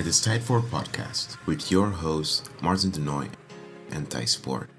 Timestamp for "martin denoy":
2.62-3.28